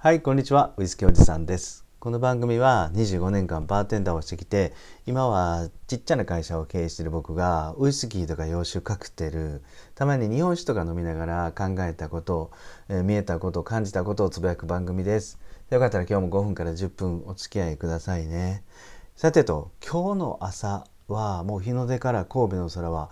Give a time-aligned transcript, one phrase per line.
[0.00, 0.74] はいこんにちは。
[0.76, 1.84] ウイスキーおじさんです。
[1.98, 4.72] この番組は25年間バーテンダーをしてきて
[5.06, 9.60] 今はちっちゃな会社を経営している僕がウイスキーとか洋酒カクテル
[9.96, 12.52] たまに日本酒とか飲みながら考えたこと、
[12.88, 15.40] えー、見えたこと感じたことをつぶやく番組です。
[15.68, 18.62] よかったら今日も5分から10分お付き合いくださいね。
[19.16, 23.10] さてと今日の朝はもう日の出から神戸の空は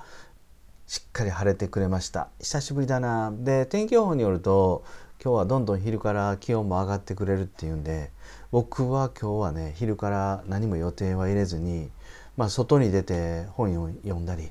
[0.87, 2.29] しっかり晴れてくれました。
[2.39, 3.33] 久しぶりだな。
[3.35, 4.85] で天気予報によると
[5.23, 8.11] 今日はどんどん昼から気温も上がってくれるっていうんで
[8.51, 11.91] 僕は今日はね昼から何も予定は入れずに、
[12.37, 14.51] まあ、外に出て本を読んだり、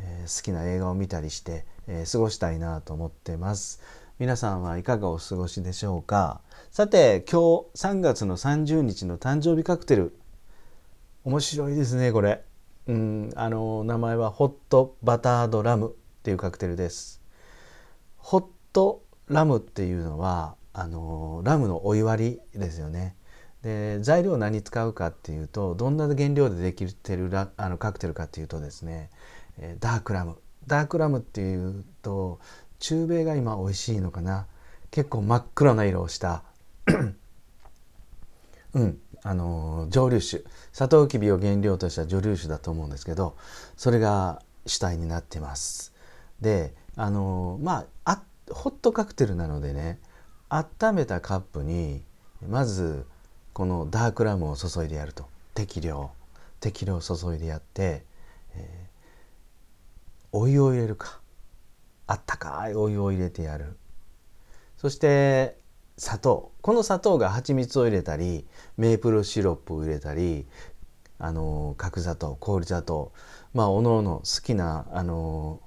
[0.00, 3.80] えー、好きな映画を見たりして、えー、過ごしたいなと思ってます。
[4.18, 6.40] 皆さんはいかがお過ごしでしょうか？
[6.70, 10.16] さて今日3月の30日の誕生日カクテル。
[11.24, 12.44] 面白いですねこれ。
[12.86, 17.20] うんあの名前はホットバタードラムっていうカクテルです。
[18.18, 23.16] ホットラムっていうのはあのラムのお湯割りですよね。
[23.62, 29.08] で材料何使うかっていうとどんな原料でできてるラあのカクテルかっていうとですね
[29.80, 30.36] ダークラム
[30.66, 32.40] ダークラムっていうと
[32.78, 34.46] 中米が今美味しいのかな
[34.90, 36.42] 結構真っ黒な色をした
[38.74, 43.36] うんあの蒸留酒サトウキビを原料とした蒸留酒だと思うんですけど
[43.78, 45.94] それが主体になってます。
[46.42, 49.98] であのまあホットカクテルなのでね
[50.48, 52.02] 温めたカップに
[52.46, 53.06] まず
[53.54, 55.26] このダークラムを注いでやると。
[55.54, 56.10] 適量。
[56.60, 58.04] 適量注いでやって、
[58.54, 61.20] えー、お湯を入れるか。
[62.06, 63.76] あったかいお湯を入れてやる。
[64.76, 65.56] そして
[65.96, 66.52] 砂糖。
[66.60, 68.44] この砂糖が蜂蜜を入れたり
[68.76, 70.46] メープルシロップを入れたり
[71.18, 73.12] あの角砂糖氷砂糖。
[73.54, 75.60] まあおのおの好きなあの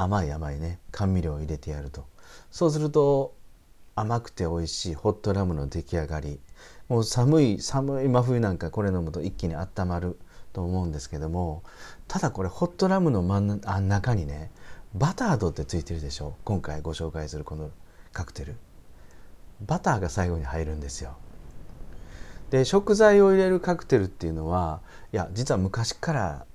[0.00, 0.78] 甘い甘いね。
[0.92, 2.06] 甘味料を入れてやると。
[2.50, 3.34] そうすると
[3.94, 6.40] 甘くて美味しいホットラムの出来上がり。
[6.88, 10.18] もう寒い寒い真冬なんかこれ飲むと一気に温まる
[10.52, 11.62] と思うんですけども
[12.06, 14.50] ただこれホットラムの真ん中にね
[14.94, 16.34] バタードってついてるでしょ？
[16.44, 17.70] 今回ご紹介するこの
[18.12, 18.56] カクテル。
[19.66, 21.16] バターが最後に入るんですよ。
[22.50, 24.80] で食材を入れるカクテルっていうのは
[25.12, 26.46] いや実は昔から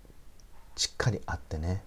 [0.76, 1.84] しっかりあってね、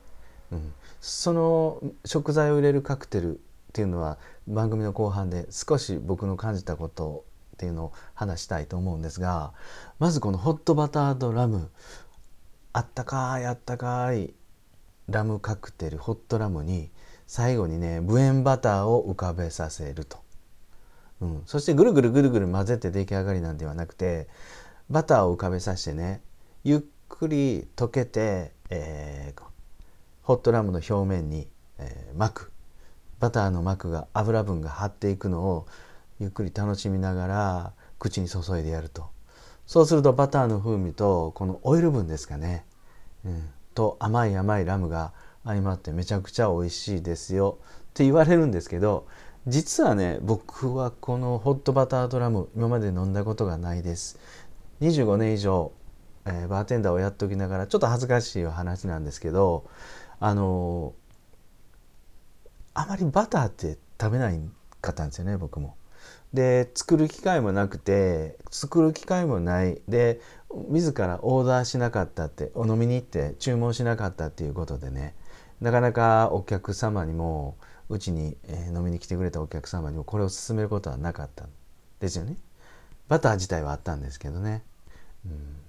[0.52, 3.38] うん、その食材を入れるカクテルっ
[3.72, 7.24] ていうのは番組の後半で少し僕の感じたこと
[7.54, 9.52] っていうのを話したいと思うんですが
[9.98, 11.70] まずこのホットバターとラム。
[12.76, 14.34] あったかいあったかい
[15.08, 16.90] ラムカクテルホットラムに
[17.26, 20.18] 最後にね無塩バターを浮かべさせると、
[21.22, 24.28] うん、そしてぐるぐるぐるぐる混ぜて出来上がりなんではなくて
[24.90, 26.20] バターを浮かべさせてね
[26.64, 29.40] ゆっくり溶けて、えー、
[30.26, 31.46] ホットラムの表面に、
[31.78, 32.52] えー、巻く
[33.20, 35.66] バターの膜が油分が張っていくのを
[36.18, 39.06] ゆっくり楽しみながら口に注いでやると。
[39.68, 42.64] そうするとバターの風味とこのオイル分ですかね、
[43.24, 45.12] うん、と甘い甘いラムが
[45.44, 47.58] 相まってめちゃくちゃ美味しいですよ。
[47.60, 47.64] っ
[47.94, 49.06] て言われるんですけど
[49.46, 54.18] 実はね僕はこのホットバタードラム今まで飲んだことがないです。
[54.80, 55.70] 25年以上、
[56.24, 59.70] えー、バーテンダーをやっておきながらちょっと恥ずかしい話なんですけど
[60.20, 60.94] あの
[62.74, 64.40] あまりバターって食べない
[64.80, 65.76] かったんですよね僕も。
[66.32, 70.20] で作る機会もなくて作る機会もないで
[70.68, 75.14] 自らオーダーしなかったってお飲みに行って注文しなかったっていうことでね
[75.60, 77.56] なかなかお客様にも
[77.88, 81.48] うちに、え飲みに来てくれたお客様にもこれを勧めることはなかったん
[82.00, 82.36] ですよね。
[83.06, 84.64] バター自体はあったんですけどね。
[85.24, 85.65] うん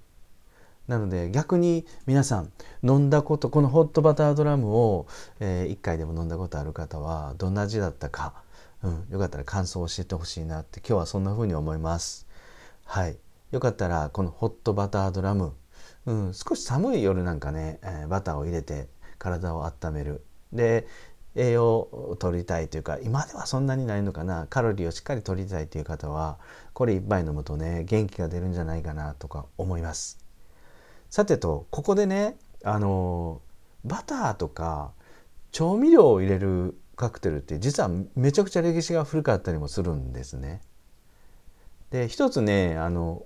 [0.87, 5.07] なので逆に皆さん飲んだことこのホットバタードラムを、
[5.39, 8.33] えー、1回でも飲んだことある方はどんな味だったか、
[8.83, 12.25] うん、よかったら感想を教えてほしいなって今日はそんな風に思います。
[12.85, 13.17] はい、
[13.51, 15.53] よかったらこのホットバタードラム、
[16.05, 18.87] うん、少し寒い夜なんかね、えー、バターを入れて
[19.19, 20.87] 体を温めるで
[21.35, 26.39] 栄養を取りたいというか今ではそんなにないのかなカロリーをしっかり取りたいという方は
[26.73, 30.26] これ1杯飲むとね元気が出るんじゃないかなとか思います。
[31.09, 33.41] さてとここでねあの
[33.85, 34.91] バターとか
[35.51, 40.61] 調味料を入れるカクテルって実はめちゃくちゃ歴史が古かったりもするんですね。
[41.91, 43.25] で一つねあの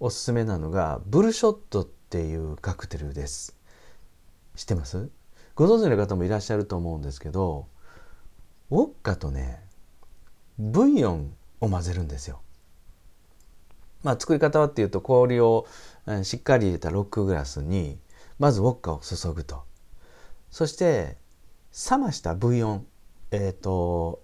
[0.00, 3.56] おすすめなのがブルショットっていうカクテルです。
[4.56, 5.10] 知ってます？
[5.54, 7.68] ご存知の方もいらっしゃると思うんですけど
[8.70, 9.60] ウォッカとね
[10.58, 12.40] ブイヨンを混ぜるんですよ。
[14.02, 15.66] まあ作り方はっていうと氷を
[16.22, 17.98] しっかり入れたロックグラスに
[18.38, 19.62] まずウォッカを注ぐと。
[20.50, 21.16] そして
[21.90, 22.86] 冷ましたブイヨン。
[23.30, 24.22] えっ、ー、と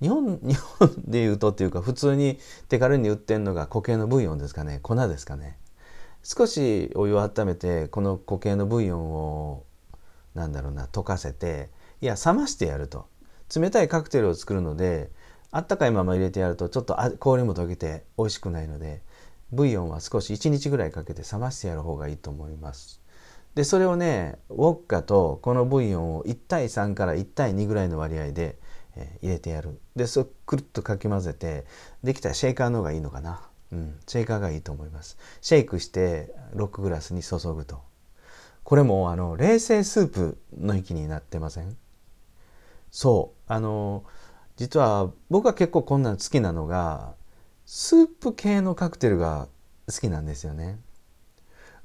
[0.00, 2.38] 日本 日本でいうとっていうか普通に
[2.68, 4.80] 手軽に売ってるのが固形のブイヨンですかね。
[4.82, 5.58] 粉ですかね。
[6.22, 9.64] 少しお湯を温めてこの固形のブイヨンを
[10.34, 11.70] なんだろうな溶かせて
[12.00, 13.06] いや冷ましてやると。
[13.54, 15.10] 冷たいカクテルを作るので
[15.50, 19.02] あったかいまま入れてやるとちょっと氷も溶けて美味しくないので
[19.52, 23.00] ブイヨンは少し1日ぐらいかけて冷ましてやる方がいいと思います。
[23.54, 28.58] でそれをねウォッカとこのブイヨンを1対3から1対2ぐらいの割合で
[28.98, 29.80] えー、入れてやる。
[29.96, 31.64] でそれくるっとかき混ぜて
[32.02, 33.48] できたらシェイカーの方がいいのかな。
[33.72, 35.18] うんシェイカーがいいと思います。
[35.40, 37.80] シェイクして6グラスに注ぐと。
[38.64, 41.76] これもあの冷製スープの域になってません？
[42.90, 43.52] そう。
[43.52, 44.04] あの
[44.56, 47.14] 実は僕は結構こんなの好きなのが
[47.70, 49.46] スープ系のカクテルが
[49.92, 50.78] 好きなんですよね。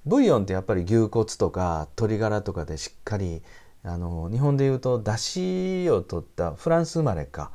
[0.05, 3.41] ブイヨンってやっぱり牛骨とか鶏ガラとかでしっかり
[3.83, 7.51] あの日本でいうとだしを取ったフランス生まれか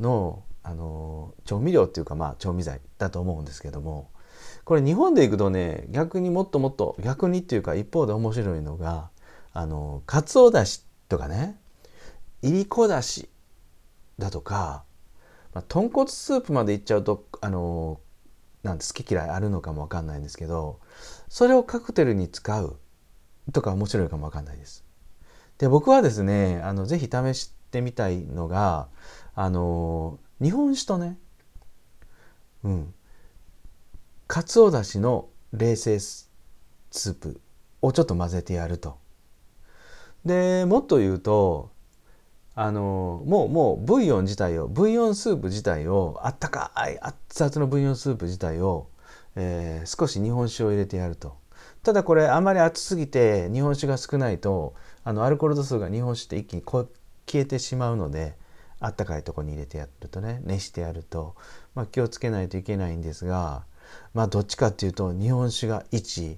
[0.00, 4.10] のあの調味料っていうかまあ調味剤だと思うんですけども
[4.64, 9.10] これ日本でいくとね逆にもっともっと逆にっていうか一方で面白いのが
[9.52, 11.60] あのかつおだしとかね
[12.42, 13.28] いりこだし
[14.18, 14.82] だとか、
[15.54, 18.00] まあ、豚骨スープまでいっちゃうとあの
[18.62, 20.78] なんて好き嫌いあるのかもわかんないんですけど
[21.28, 22.76] それをカクテルに使う
[23.52, 24.84] とか面白いかもわかんないです。
[25.58, 28.88] で僕はですねあのぜひ試してみたいのが
[29.34, 31.18] あの日本酒とね
[32.64, 32.94] うん
[34.28, 37.40] かつおだしの冷製スープ
[37.82, 38.96] をちょっと混ぜてやると。
[40.24, 41.71] でもっと言うと
[42.54, 48.88] あのもうもうブイヨン自体をブイヨンスープ自体をあったかい熱々のブイヨンスープ自体を、
[49.36, 51.40] えー、少し日本酒を入れてやると。
[51.82, 56.86] ただこれあまり熱すぎて日本酒が少ないとあのアルコール度数が日本酒って一気に消
[57.34, 58.36] えてしまうので
[58.78, 61.34] あったかいとこに入れてやるとね熱してやると、
[61.74, 63.64] まあ、気をつけないといけないんですが
[64.14, 66.36] まあどっちかっていうと日本酒が1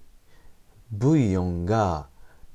[0.93, 2.09] ブイヨンが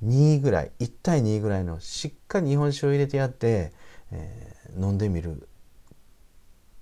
[0.04, 3.72] 2ぐらい1対2ぐらいのしっかり日本酒を入れてやって、
[4.10, 5.48] えー、飲んでみる。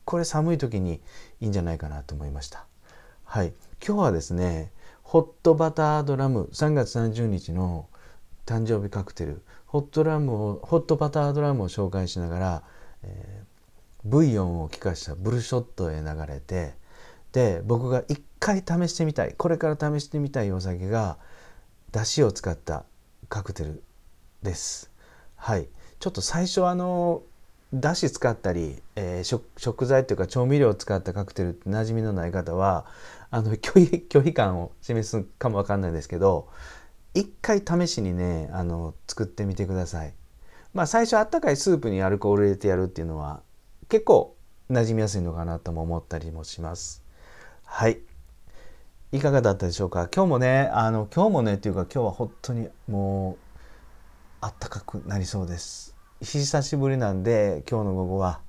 [0.05, 1.01] これ寒い時に
[1.41, 2.67] いいんじゃないかなと思いました。
[3.25, 3.53] はい。
[3.85, 4.73] 今日はですね
[5.03, 7.89] ホットバタードラム3月30日の
[8.45, 12.63] 誕生日カクテルホットラムをホットバタードラムを紹介しながら、
[13.03, 13.47] えー、
[14.05, 16.75] ブイヨンを効かしたブルショットへ流れて
[17.33, 21.19] で僕が一回試してみたいこれから試してみたいお酒が
[21.93, 22.85] だしを使った
[23.29, 23.83] カクテル
[24.43, 24.91] です。
[25.37, 25.69] はい
[26.01, 27.23] ちょっと最初あの
[27.75, 32.87] だし使ったり、えー、食材というか調味料を使ったカクテルって馴染みのない方は
[33.31, 36.49] あの拒否拒否感を示すかもわかんないですけど
[37.15, 40.15] 一回試しにねあの作ってみてください。
[40.73, 43.43] まあ最初あったかいスープにアルコール入れてやるっていうのは
[43.89, 44.37] 結構
[44.71, 47.03] 馴染みやすいのかなとも思ったりもします。
[47.65, 48.01] はい。
[49.11, 50.09] いかがだったでしょうか？
[50.15, 53.37] 今日もねあの今日もねっていうか今日は本当にもう
[54.43, 55.97] あったかくなりそうです。
[56.21, 58.41] 久しぶりなんで今日の午後は、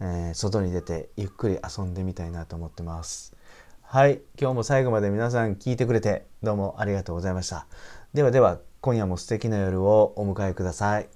[0.00, 3.36] えー、外に出てゆっくり遊んでみたいなと思ってます。
[3.82, 4.20] はい。
[4.38, 7.66] 今日も最後まで皆さん聞いてくれてどうもありがとうございました。
[8.12, 11.08] ではでは、今夜も素敵な夜をお迎えください。